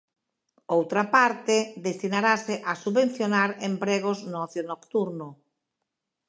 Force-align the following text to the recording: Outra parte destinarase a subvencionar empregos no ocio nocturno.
Outra 0.77 1.03
parte 1.15 1.55
destinarase 1.87 2.55
a 2.71 2.73
subvencionar 2.83 3.49
empregos 3.69 4.17
no 4.31 4.37
ocio 4.47 4.63
nocturno. 4.71 5.27